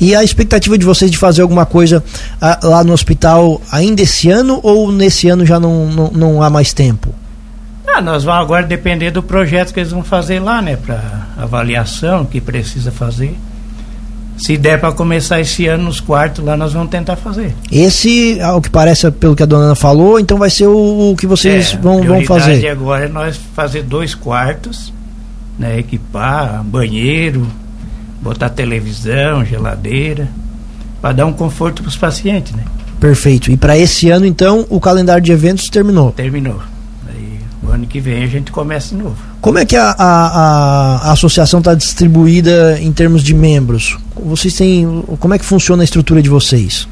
E 0.00 0.16
a 0.16 0.24
expectativa 0.24 0.76
de 0.76 0.84
vocês 0.84 1.12
de 1.12 1.16
fazer 1.16 1.42
alguma 1.42 1.64
coisa 1.64 2.02
ah, 2.40 2.58
lá 2.60 2.82
no 2.82 2.92
hospital 2.92 3.62
ainda 3.70 4.02
esse 4.02 4.28
ano 4.28 4.58
ou 4.64 4.90
nesse 4.90 5.28
ano 5.28 5.46
já 5.46 5.60
não, 5.60 5.86
não, 5.86 6.10
não 6.10 6.42
há 6.42 6.50
mais 6.50 6.72
tempo? 6.72 7.14
Ah, 7.86 8.00
nós 8.00 8.24
vamos 8.24 8.40
agora 8.40 8.66
depender 8.66 9.12
do 9.12 9.22
projeto 9.22 9.72
que 9.72 9.78
eles 9.78 9.92
vão 9.92 10.02
fazer 10.02 10.40
lá, 10.40 10.60
né? 10.60 10.74
Para 10.74 11.28
avaliação 11.36 12.24
que 12.24 12.40
precisa 12.40 12.90
fazer. 12.90 13.38
Se 14.38 14.56
der 14.56 14.80
para 14.80 14.92
começar 14.92 15.40
esse 15.40 15.66
ano 15.66 15.84
nos 15.84 16.00
quartos 16.00 16.44
lá, 16.44 16.56
nós 16.56 16.72
vamos 16.72 16.90
tentar 16.90 17.16
fazer. 17.16 17.54
Esse, 17.70 18.40
ao 18.40 18.60
que 18.62 18.70
parece, 18.70 19.10
pelo 19.10 19.34
que 19.34 19.42
a 19.42 19.46
dona 19.46 19.66
Ana 19.66 19.74
falou, 19.74 20.18
então 20.20 20.38
vai 20.38 20.48
ser 20.48 20.66
o, 20.66 21.10
o 21.10 21.16
que 21.16 21.26
vocês 21.26 21.74
é, 21.74 21.76
vão, 21.76 22.02
vão 22.02 22.24
fazer. 22.24 22.68
agora 22.68 23.06
é 23.06 23.08
nós 23.08 23.38
fazer 23.54 23.82
dois 23.82 24.14
quartos, 24.14 24.92
né, 25.58 25.78
equipar 25.78 26.62
banheiro, 26.62 27.46
botar 28.22 28.48
televisão, 28.48 29.44
geladeira, 29.44 30.28
para 31.00 31.12
dar 31.12 31.26
um 31.26 31.32
conforto 31.32 31.82
para 31.82 31.88
os 31.88 31.96
pacientes, 31.96 32.52
né? 32.52 32.62
Perfeito. 33.00 33.50
E 33.50 33.56
para 33.56 33.76
esse 33.78 34.10
ano, 34.10 34.26
então, 34.26 34.66
o 34.68 34.80
calendário 34.80 35.22
de 35.22 35.32
eventos 35.32 35.66
terminou? 35.66 36.12
Terminou. 36.12 36.60
O 37.68 37.70
ano 37.70 37.86
que 37.86 38.00
vem 38.00 38.24
a 38.24 38.26
gente 38.26 38.50
começa 38.50 38.96
de 38.96 39.02
novo. 39.02 39.16
Como 39.42 39.58
é 39.58 39.66
que 39.66 39.76
a, 39.76 39.90
a, 39.90 39.94
a, 39.98 40.96
a 41.08 41.12
associação 41.12 41.58
está 41.58 41.74
distribuída 41.74 42.80
em 42.80 42.90
termos 42.92 43.22
de 43.22 43.34
membros? 43.34 43.98
Vocês 44.16 44.54
têm. 44.54 45.04
Como 45.20 45.34
é 45.34 45.38
que 45.38 45.44
funciona 45.44 45.82
a 45.82 45.84
estrutura 45.84 46.22
de 46.22 46.30
vocês? 46.30 46.88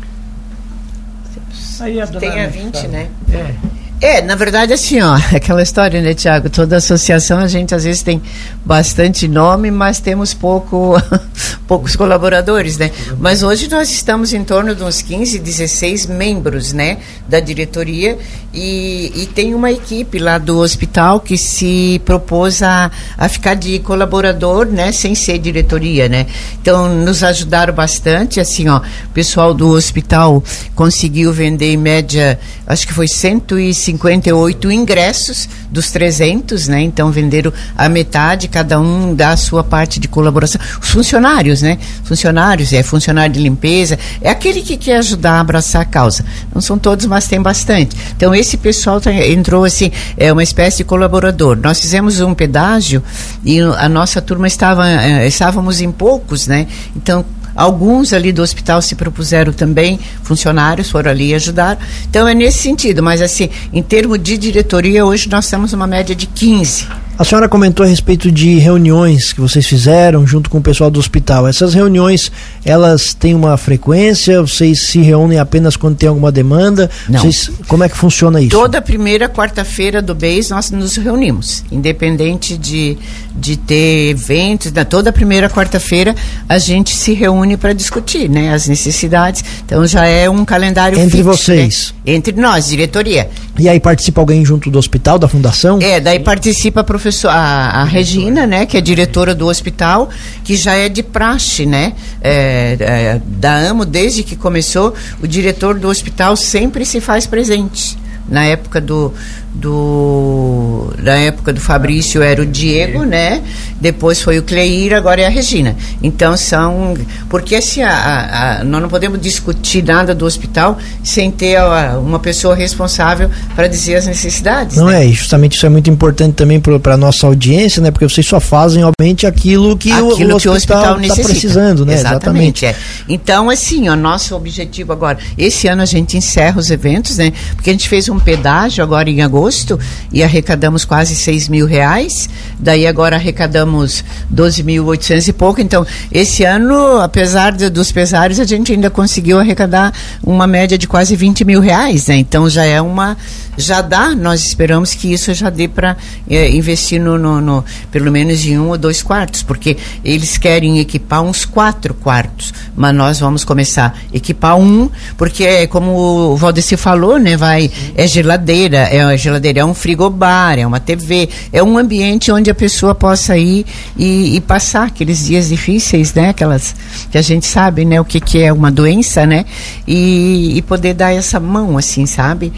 Aí 1.81 2.01
a 2.01 2.07
Tem 2.07 2.41
a 2.41 2.49
20, 2.49 2.89
né? 2.89 3.09
É. 3.33 3.55
É, 3.99 4.21
na 4.21 4.35
verdade, 4.35 4.75
assim, 4.75 5.01
ó, 5.01 5.15
aquela 5.35 5.63
história, 5.63 6.03
né, 6.03 6.13
Tiago? 6.13 6.51
Toda 6.51 6.77
associação 6.77 7.39
a 7.39 7.49
gente 7.49 7.75
às 7.75 7.85
vezes 7.85 8.03
tem 8.03 8.21
bastante 8.65 9.27
nome, 9.27 9.71
mas 9.71 10.01
temos 10.01 10.35
pouco, 10.35 11.01
poucos 11.67 11.97
colaboradores, 11.97 12.77
né? 12.77 12.91
Mas 13.19 13.43
hoje 13.43 13.71
nós 13.71 13.91
estamos 13.91 14.35
em 14.35 14.45
torno 14.45 14.75
de 14.75 14.83
uns 14.83 15.01
15, 15.01 15.39
16 15.39 16.07
membros, 16.07 16.75
né, 16.75 16.99
da 17.27 17.41
diretoria 17.41 18.19
e, 18.53 19.13
e 19.15 19.27
tem 19.27 19.55
uma 19.55 19.71
equipe 19.71 20.19
lá 20.19 20.37
do 20.37 20.59
hospital 20.59 21.21
que 21.21 21.39
se 21.39 22.01
propôs 22.05 22.63
a, 22.63 22.91
a 23.17 23.29
ficar 23.29 23.55
de 23.55 23.79
colaborador, 23.79 24.67
né, 24.67 24.93
sem 24.93 25.15
ser 25.15 25.39
diretoria, 25.39 26.07
né? 26.09 26.27
Então, 26.61 26.95
nos 26.95 27.23
ajudaram 27.25 27.73
bastante, 27.73 28.41
assim, 28.41 28.69
ó, 28.69 28.79
o 28.79 29.09
pessoal 29.15 29.55
do 29.55 29.71
hospital 29.71 30.45
conseguiu 30.75 31.33
vender 31.33 31.73
em 31.73 31.77
média, 31.79 32.39
acho 32.67 32.87
que 32.87 32.93
foi 32.93 33.09
150 33.09 33.86
58 33.87 34.71
ingressos 34.71 35.49
dos 35.71 35.91
300, 35.91 36.69
né? 36.69 36.83
Então 36.83 37.11
venderam 37.11 37.53
a 37.77 37.89
metade, 37.89 38.49
cada 38.49 38.81
um 38.81 39.15
dá 39.15 39.31
a 39.31 39.37
sua 39.37 39.63
parte 39.63 40.01
de 40.01 40.09
colaboração. 40.09 40.61
Os 40.81 40.91
funcionários, 40.91 41.63
né? 41.63 41.79
Funcionários, 42.05 42.73
é 42.73 42.83
funcionário 42.83 43.35
de 43.35 43.41
limpeza, 43.41 43.99
é 44.21 44.31
aquele 44.31 44.63
que 44.63 44.77
quer 44.77 44.99
ajudar 44.99 45.33
a 45.33 45.41
abraçar 45.41 45.83
a 45.83 45.85
causa. 45.85 46.25
Não 46.55 46.61
são 46.61 46.79
todos, 46.79 47.07
mas 47.07 47.27
tem 47.27 47.41
bastante. 47.41 47.97
Então 48.17 48.35
esse 48.35 48.57
pessoal 48.57 49.01
tá, 49.01 49.13
entrou 49.13 49.65
assim, 49.65 49.91
é 50.17 50.33
uma 50.33 50.43
espécie 50.43 50.79
de 50.79 50.85
colaborador. 50.85 51.57
Nós 51.57 51.81
fizemos 51.81 52.21
um 52.21 52.35
pedágio 52.35 53.03
e 53.45 53.61
a 53.61 53.89
nossa 53.89 54.21
turma 54.21 54.47
estava, 54.47 54.89
é, 54.89 55.27
estávamos 55.27 55.81
em 55.81 55.93
poucos, 55.93 56.47
né? 56.47 56.67
Então 56.95 57.25
Alguns 57.57 58.13
ali 58.13 58.33
do 58.33 58.43
hospital 58.43 58.83
se 58.83 58.95
propuseram 58.95 59.53
também, 59.53 59.99
funcionários 60.23 60.91
foram 60.91 61.11
ali 61.11 61.35
ajudar. 61.35 61.79
Então 62.09 62.29
é 62.29 62.35
nesse 62.35 62.59
sentido, 62.59 63.03
mas 63.03 63.23
assim, 63.23 63.49
em 63.73 63.83
termos 63.83 64.23
de 64.23 64.37
diretoria, 64.37 65.05
hoje 65.05 65.29
nós 65.29 65.49
temos 65.49 65.73
uma 65.73 65.87
média 65.87 66.15
de 66.15 66.27
15 66.27 67.06
a 67.19 67.25
senhora 67.25 67.49
comentou 67.49 67.85
a 67.85 67.89
respeito 67.89 68.31
de 68.31 68.59
reuniões 68.59 69.33
que 69.33 69.41
vocês 69.41 69.67
fizeram 69.67 70.27
junto 70.27 70.51
com 70.51 70.59
o 70.59 70.63
pessoal 70.63 70.91
do 70.91 71.01
hospital. 71.01 71.49
Essas 71.49 71.73
reuniões, 71.73 72.31
elas 72.63 73.15
têm 73.15 73.35
uma 73.35 73.57
frequência? 73.57 74.43
Vocês 74.43 74.83
se 74.83 75.01
reúnem 75.01 75.39
apenas 75.39 75.77
quando 75.77 75.97
tem 75.97 76.11
alguma 76.11 76.31
demanda? 76.31 76.91
Não. 77.09 77.21
Vocês, 77.21 77.51
como 77.67 77.85
é 77.85 77.89
que 77.89 77.97
funciona 77.97 78.39
isso? 78.41 78.51
Toda 78.51 78.83
primeira 78.83 79.31
quarta-feira 79.31 80.03
do 80.03 80.15
mês 80.15 80.51
nós 80.51 80.71
nos 80.71 80.97
reunimos, 80.97 81.65
independente 81.73 82.59
de, 82.59 82.99
de 83.35 83.57
ter 83.57 84.11
eventos. 84.11 84.71
Na 84.73 84.85
toda 84.85 85.11
primeira 85.11 85.49
quarta-feira 85.49 86.15
a 86.47 86.59
gente 86.59 86.95
se 86.95 87.15
reúne 87.15 87.57
para 87.57 87.73
discutir, 87.73 88.29
né, 88.29 88.53
as 88.53 88.69
necessidades. 88.69 89.43
Então 89.65 89.87
já 89.87 90.05
é 90.05 90.29
um 90.29 90.45
calendário 90.45 90.99
entre 90.99 91.23
fixo, 91.23 91.25
vocês, 91.25 91.95
né? 92.05 92.13
entre 92.13 92.39
nós, 92.39 92.67
diretoria. 92.67 93.31
E 93.59 93.71
aí 93.71 93.81
participa 93.81 94.21
alguém 94.21 94.45
junto 94.45 94.71
do 94.71 94.79
hospital, 94.79 95.19
da 95.19 95.27
fundação? 95.27 95.79
É, 95.81 95.99
daí 95.99 96.21
participa 96.21 96.83
a 96.83 96.85
professora 96.85 97.06
professor, 97.07 97.29
a, 97.29 97.83
a 97.83 97.85
Regina, 97.85 98.49
né, 98.49 98.67
que 98.67 98.77
é 98.77 98.81
diretora 98.81 99.33
do 99.33 99.47
hospital, 99.47 100.11
que 100.43 100.57
já 100.57 100.75
é 100.75 100.89
de 100.89 101.05
praxe, 101.05 101.65
né, 101.65 101.93
é, 102.21 102.77
é, 102.81 103.21
da 103.25 103.71
AMO, 103.71 103.85
desde 103.85 104.25
que 104.25 104.35
começou, 104.35 104.93
o 105.23 105.27
diretor 105.27 105.79
do 105.79 105.89
hospital 105.89 106.37
sempre 106.37 106.85
se 106.85 107.01
faz 107.01 107.25
presente. 107.25 107.97
Na 108.29 108.45
época 108.45 108.81
do, 108.81 109.15
do 109.57 110.93
da 111.03 111.17
época 111.17 111.53
do 111.53 111.61
Fabrício 111.61 112.23
era 112.23 112.43
o 112.43 112.47
Diego, 112.47 113.05
né? 113.05 113.43
Depois 113.81 114.21
foi 114.21 114.39
o 114.39 114.43
Cleir, 114.43 114.93
agora 114.95 115.23
é 115.23 115.27
a 115.27 115.31
Regina. 115.31 115.77
Então 116.03 116.37
são 116.37 116.95
porque 117.29 117.57
assim 117.57 117.83
a, 117.83 117.91
a, 117.91 118.61
a, 118.61 118.65
nós 118.65 118.83
não 118.83 118.89
podemos 118.89 119.21
discutir 119.21 119.83
nada 119.83 120.15
do 120.15 120.27
hospital 120.27 120.79
sem 121.03 121.31
ter 121.31 121.59
uma 122.03 122.19
pessoa 122.19 122.55
responsável 122.55 123.31
para 123.55 123.67
dizer 123.67 123.97
as 123.97 124.07
necessidades. 124.07 124.77
Não 124.77 124.87
né? 124.87 125.07
é, 125.07 125.13
justamente 125.13 125.57
isso 125.57 125.65
é 125.65 125.69
muito 125.69 125.89
importante 125.89 126.35
também 126.35 126.61
para 126.61 126.95
a 126.95 126.97
nossa 126.99 127.27
audiência, 127.27 127.81
né? 127.81 127.91
Porque 127.91 128.07
vocês 128.07 128.27
só 128.27 128.41
fazem 128.41 128.85
obviamente 128.85 129.27
aquilo 129.27 129.77
que, 129.77 129.91
aquilo 129.91 130.37
o, 130.37 130.41
que 130.41 130.49
o 130.49 130.53
hospital 130.53 131.01
está 131.01 131.15
precisando, 131.15 131.87
né? 131.87 131.95
Exatamente. 131.95 132.65
Exatamente. 132.65 132.67
É. 132.67 132.77
Então 133.09 133.49
assim, 133.49 133.89
o 133.89 133.97
nosso 133.97 134.35
objetivo 134.35 134.93
agora, 134.93 135.19
esse 135.39 135.67
ano 135.67 135.83
a 135.83 135.87
gente 135.87 136.17
encerra 136.17 136.59
os 136.59 136.71
eventos, 136.71 137.17
né? 137.17 137.33
Porque 137.55 137.71
a 137.71 137.73
gente 137.73 137.89
fez 137.89 138.09
um 138.09 138.19
pedágio 138.19 138.85
agora 138.85 139.09
em 139.09 139.23
agosto 139.23 139.46
agosto 139.47 139.79
e 140.13 140.23
arrecadamos 140.23 140.85
quase 140.85 141.15
6 141.15 141.49
mil 141.49 141.67
reais. 141.67 142.29
Daí 142.59 142.87
agora 142.87 143.17
arrecadamos 143.17 144.05
12.800 144.35 145.29
e 145.29 145.33
pouco. 145.33 145.61
Então, 145.61 145.87
esse 146.11 146.45
ano, 146.45 147.01
apesar 147.01 147.53
de, 147.53 147.71
dos 147.71 147.93
pesares, 147.93 148.41
a 148.41 148.45
gente 148.45 148.73
ainda 148.73 148.91
conseguiu 148.91 149.39
arrecadar 149.39 149.93
uma 150.23 150.47
média 150.47 150.77
de 150.77 150.89
quase 150.89 151.15
20 151.15 151.45
mil 151.45 151.61
reais. 151.61 152.09
Né? 152.09 152.17
Então 152.17 152.49
já 152.51 152.65
é 152.65 152.81
uma. 152.81 153.17
Já 153.59 153.81
dá, 153.81 154.15
nós 154.15 154.45
esperamos 154.45 154.93
que 154.93 155.11
isso 155.11 155.33
já 155.33 155.49
dê 155.49 155.67
para 155.67 155.97
é, 156.29 156.51
investir 156.51 157.01
no, 157.01 157.17
no, 157.17 157.41
no, 157.41 157.65
pelo 157.91 158.13
menos 158.13 158.45
em 158.45 158.59
um 158.59 158.69
ou 158.69 158.77
dois 158.77 159.03
quartos, 159.03 159.43
porque 159.43 159.79
eles 160.05 160.37
querem 160.37 160.79
equipar 160.79 161.23
uns 161.23 161.47
quatro 161.47 161.95
quartos, 161.95 162.53
mas 162.77 162.95
nós 162.95 163.19
vamos 163.19 163.45
começar 163.45 163.99
a 164.13 164.17
equipar 164.17 164.59
um, 164.59 164.91
porque 165.17 165.43
é 165.43 165.67
como 165.67 166.33
o 166.33 166.37
Valdeci 166.37 166.77
falou, 166.77 167.19
né? 167.19 167.35
Vai, 167.35 167.71
é 167.95 168.07
geladeira, 168.07 168.77
é 168.77 169.17
geladeira 169.27 169.61
é 169.61 169.65
um 169.65 169.75
frigobar, 169.75 170.59
é 170.59 170.67
uma 170.67 170.81
TV, 170.81 171.29
é 171.53 171.63
um 171.63 171.77
ambiente 171.77 172.31
onde 172.31 172.51
a 172.51 172.55
pessoa 172.55 172.95
possa 172.95 173.37
ir 173.37 173.67
e, 173.97 174.37
e, 174.37 174.41
passar 174.41 174.87
aqueles 174.87 175.27
dias 175.27 175.49
difíceis, 175.49 176.15
né? 176.15 176.31
Aquelas 176.31 176.75
que 177.11 177.19
a 177.19 177.23
gente 177.23 177.47
sabe, 177.47 177.85
né? 177.85 178.01
O 178.01 178.05
que, 178.05 178.21
que 178.21 178.41
é 178.41 178.53
uma 178.53 178.71
doença, 178.71 179.27
né? 179.27 179.45
E, 179.87 180.57
e 180.57 180.63
poder 180.63 180.95
dar 180.95 181.13
essa 181.13 181.41
mão, 181.41 181.77
assim, 181.77 182.07
sabe? 182.07 182.53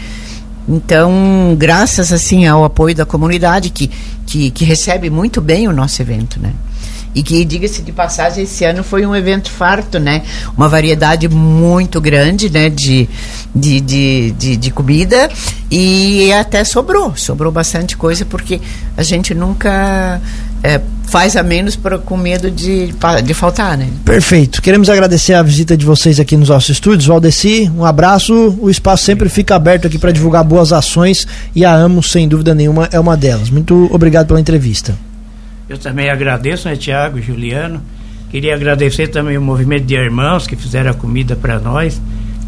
Então, 0.67 1.55
graças 1.57 2.13
assim 2.13 2.45
ao 2.45 2.63
apoio 2.63 2.93
da 2.95 3.05
comunidade 3.05 3.71
que, 3.71 3.89
que, 4.25 4.51
que 4.51 4.63
recebe 4.63 5.09
muito 5.09 5.41
bem 5.41 5.67
o 5.67 5.73
nosso 5.73 5.99
evento, 6.01 6.39
né? 6.39 6.53
E 7.13 7.23
que, 7.23 7.43
diga-se 7.43 7.81
de 7.81 7.91
passagem, 7.91 8.43
esse 8.43 8.63
ano 8.63 8.83
foi 8.83 9.05
um 9.05 9.15
evento 9.15 9.49
farto, 9.49 9.99
né? 9.99 10.21
Uma 10.55 10.69
variedade 10.69 11.27
muito 11.27 11.99
grande, 11.99 12.49
né? 12.49 12.69
De, 12.69 13.09
de, 13.53 13.81
de, 13.81 14.31
de, 14.31 14.57
de 14.57 14.71
comida 14.71 15.29
e 15.71 16.31
até 16.33 16.63
sobrou. 16.63 17.15
Sobrou 17.15 17.51
bastante 17.51 17.97
coisa 17.97 18.25
porque 18.25 18.61
a 18.95 19.03
gente 19.03 19.33
nunca 19.33 20.21
é, 20.63 20.79
faz 21.07 21.35
a 21.35 21.43
menos 21.43 21.75
por, 21.75 21.97
com 21.99 22.15
medo 22.15 22.51
de, 22.51 22.93
de 23.23 23.33
faltar, 23.33 23.77
né? 23.77 23.87
Perfeito. 24.05 24.61
Queremos 24.61 24.89
agradecer 24.89 25.33
a 25.33 25.41
visita 25.41 25.75
de 25.75 25.85
vocês 25.85 26.19
aqui 26.19 26.37
nos 26.37 26.49
nossos 26.49 26.69
estúdios. 26.69 27.07
Valdeci, 27.07 27.71
um 27.75 27.83
abraço. 27.83 28.55
O 28.59 28.69
espaço 28.69 29.03
sempre 29.03 29.29
fica 29.29 29.55
aberto 29.55 29.87
aqui 29.87 29.97
para 29.97 30.11
divulgar 30.11 30.43
boas 30.43 30.71
ações 30.71 31.27
e 31.55 31.65
a 31.65 31.73
AMO, 31.73 32.03
sem 32.03 32.27
dúvida 32.27 32.53
nenhuma, 32.53 32.87
é 32.91 32.99
uma 32.99 33.17
delas. 33.17 33.49
Muito 33.49 33.89
obrigado 33.91 34.27
pela 34.27 34.39
entrevista. 34.39 35.08
Eu 35.69 35.77
também 35.77 36.09
agradeço, 36.09 36.67
né, 36.67 36.75
Tiago, 36.75 37.21
Juliano. 37.21 37.79
Queria 38.31 38.55
agradecer 38.55 39.07
também 39.07 39.37
o 39.37 39.41
movimento 39.41 39.85
de 39.85 39.95
irmãos 39.95 40.47
que 40.47 40.55
fizeram 40.55 40.89
a 40.89 40.95
comida 40.95 41.35
para 41.35 41.59
nós. 41.59 42.01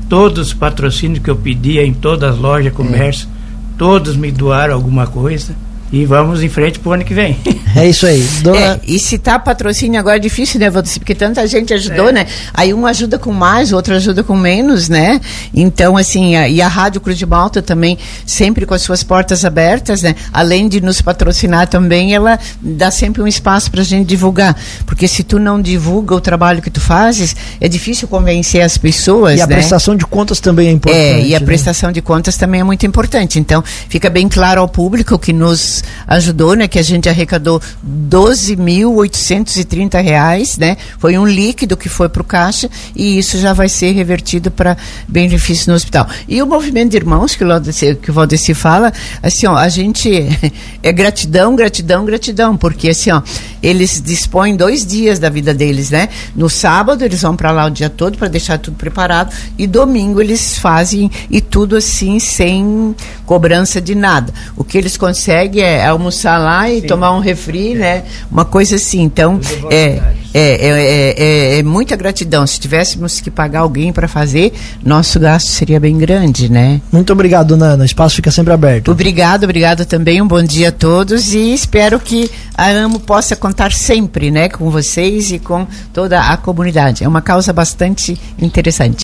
Todos 0.09 0.47
os 0.47 0.53
patrocínios 0.53 1.23
que 1.23 1.29
eu 1.29 1.35
pedia 1.35 1.85
em 1.85 1.93
todas 1.93 2.33
as 2.33 2.37
lojas, 2.39 2.73
comércio, 2.73 3.29
todos 3.77 4.15
me 4.15 4.31
doaram 4.31 4.73
alguma 4.73 5.05
coisa. 5.05 5.55
E 5.91 6.05
vamos 6.05 6.41
em 6.41 6.47
frente 6.47 6.79
pro 6.79 6.93
ano 6.93 7.03
que 7.03 7.13
vem. 7.13 7.37
É 7.73 7.87
isso 7.87 8.05
aí. 8.05 8.21
Dona... 8.43 8.59
É, 8.59 8.79
e 8.85 8.99
citar 8.99 9.35
tá 9.35 9.39
patrocínio 9.39 9.97
agora 9.97 10.17
é 10.17 10.19
difícil, 10.19 10.59
né, 10.59 10.69
Valdir? 10.69 10.99
Porque 10.99 11.15
tanta 11.15 11.47
gente 11.47 11.73
ajudou, 11.73 12.09
é. 12.09 12.11
né? 12.11 12.27
Aí 12.53 12.73
um 12.73 12.85
ajuda 12.85 13.17
com 13.17 13.31
mais, 13.31 13.71
outro 13.71 13.95
ajuda 13.95 14.25
com 14.25 14.35
menos, 14.35 14.89
né? 14.89 15.21
Então, 15.53 15.95
assim, 15.95 16.35
a, 16.35 16.49
e 16.49 16.61
a 16.61 16.67
Rádio 16.67 16.99
Cruz 16.99 17.17
de 17.17 17.25
Malta 17.25 17.61
também, 17.61 17.97
sempre 18.25 18.65
com 18.65 18.73
as 18.73 18.81
suas 18.81 19.03
portas 19.03 19.45
abertas, 19.45 20.01
né? 20.01 20.15
Além 20.33 20.67
de 20.67 20.81
nos 20.81 21.01
patrocinar 21.01 21.65
também, 21.67 22.13
ela 22.13 22.37
dá 22.61 22.91
sempre 22.91 23.21
um 23.21 23.27
espaço 23.27 23.71
pra 23.71 23.83
gente 23.83 24.05
divulgar. 24.05 24.53
Porque 24.85 25.07
se 25.07 25.23
tu 25.23 25.39
não 25.39 25.61
divulga 25.61 26.13
o 26.13 26.19
trabalho 26.19 26.61
que 26.61 26.69
tu 26.69 26.81
fazes, 26.81 27.33
é 27.61 27.69
difícil 27.69 28.05
convencer 28.05 28.61
as 28.61 28.77
pessoas, 28.77 29.39
E 29.39 29.41
a 29.41 29.47
né? 29.47 29.55
prestação 29.55 29.95
de 29.95 30.05
contas 30.05 30.41
também 30.41 30.67
é 30.67 30.71
importante. 30.71 31.01
É, 31.01 31.25
e 31.25 31.33
a 31.33 31.39
né? 31.39 31.45
prestação 31.45 31.89
de 31.89 32.01
contas 32.01 32.35
também 32.35 32.59
é 32.59 32.63
muito 32.65 32.85
importante. 32.85 33.39
Então, 33.39 33.63
fica 33.87 34.09
bem 34.09 34.27
claro 34.27 34.59
ao 34.59 34.67
público 34.67 35.17
que 35.17 35.31
nos 35.31 35.80
ajudou, 36.07 36.55
né? 36.55 36.67
Que 36.67 36.79
a 36.79 36.83
gente 36.83 37.07
arrecadou 37.09 37.61
12.830 38.09 40.01
reais, 40.01 40.57
né? 40.57 40.77
Foi 40.97 41.17
um 41.17 41.25
líquido 41.25 41.77
que 41.77 41.89
foi 41.89 42.09
para 42.09 42.21
o 42.21 42.25
caixa 42.25 42.69
e 42.95 43.17
isso 43.17 43.37
já 43.39 43.53
vai 43.53 43.69
ser 43.69 43.91
revertido 43.91 44.51
para 44.51 44.77
benefício 45.07 45.69
no 45.69 45.75
hospital. 45.75 46.07
E 46.27 46.41
o 46.41 46.47
movimento 46.47 46.91
de 46.91 46.97
irmãos 46.97 47.35
que 47.35 47.43
o 47.43 47.47
Valdeci, 47.47 47.95
que 47.95 48.11
o 48.11 48.13
Valdeci 48.13 48.53
fala, 48.53 48.91
assim, 49.21 49.47
ó, 49.47 49.55
a 49.55 49.69
gente 49.69 50.09
é 50.81 50.91
gratidão, 50.91 51.55
gratidão, 51.55 52.05
gratidão, 52.05 52.57
porque 52.57 52.89
assim, 52.89 53.11
ó, 53.11 53.21
eles 53.61 54.01
dispõem 54.01 54.55
dois 54.55 54.85
dias 54.85 55.19
da 55.19 55.29
vida 55.29 55.53
deles, 55.53 55.91
né? 55.91 56.09
No 56.35 56.49
sábado 56.49 57.03
eles 57.03 57.21
vão 57.21 57.35
para 57.35 57.51
lá 57.51 57.65
o 57.65 57.69
dia 57.69 57.89
todo 57.89 58.17
para 58.17 58.27
deixar 58.27 58.57
tudo 58.57 58.75
preparado 58.75 59.33
e 59.57 59.67
domingo 59.67 60.21
eles 60.21 60.57
fazem 60.57 61.09
e 61.29 61.41
tudo 61.41 61.75
assim 61.75 62.19
sem 62.19 62.95
cobrança 63.25 63.79
de 63.79 63.95
nada. 63.95 64.33
O 64.55 64.63
que 64.63 64.77
eles 64.77 64.97
conseguem 64.97 65.63
é 65.63 65.70
almoçar 65.85 66.37
lá 66.37 66.69
e 66.69 66.81
Sim. 66.81 66.87
tomar 66.87 67.11
um 67.11 67.19
refri, 67.19 67.73
é. 67.73 67.75
né? 67.75 68.03
Uma 68.31 68.45
coisa 68.45 68.75
assim. 68.75 69.01
Então 69.01 69.39
é 69.69 69.99
é, 70.33 70.39
é, 70.39 71.15
é, 71.17 71.59
é, 71.59 71.63
muita 71.63 71.95
gratidão. 71.95 72.47
Se 72.47 72.59
tivéssemos 72.59 73.19
que 73.19 73.29
pagar 73.29 73.61
alguém 73.61 73.91
para 73.91 74.07
fazer, 74.07 74.53
nosso 74.83 75.19
gasto 75.19 75.47
seria 75.47 75.79
bem 75.79 75.97
grande, 75.97 76.49
né? 76.49 76.81
Muito 76.91 77.11
obrigado, 77.11 77.57
Nana. 77.57 77.83
O 77.83 77.85
espaço 77.85 78.15
fica 78.15 78.31
sempre 78.31 78.53
aberto. 78.53 78.91
Obrigado, 78.91 79.43
obrigado 79.43 79.85
também. 79.85 80.21
Um 80.21 80.27
bom 80.27 80.41
dia 80.41 80.69
a 80.69 80.71
todos 80.71 81.33
e 81.33 81.53
espero 81.53 81.99
que 81.99 82.31
a 82.55 82.69
AMO 82.69 82.99
possa 82.99 83.35
contar 83.35 83.71
sempre, 83.73 84.31
né, 84.31 84.47
com 84.47 84.69
vocês 84.69 85.31
e 85.31 85.39
com 85.39 85.67
toda 85.93 86.21
a 86.21 86.37
comunidade. 86.37 87.03
É 87.03 87.07
uma 87.07 87.21
causa 87.21 87.51
bastante 87.51 88.17
interessante. 88.39 88.97